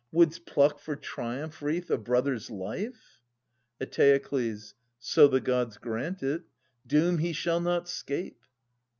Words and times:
Wouldst 0.11 0.47
pluck 0.47 0.79
for 0.79 0.95
triumph 0.95 1.61
wreath 1.61 1.91
a 1.91 1.97
brother's 1.99 2.49
life? 2.49 3.21
Eteokles. 3.79 4.73
So 4.97 5.27
the 5.27 5.39
Gods 5.39 5.77
grant 5.77 6.23
it, 6.23 6.41
doom 6.87 7.19
he 7.19 7.33
shall 7.33 7.59
not 7.59 7.87
'scape. 7.87 8.41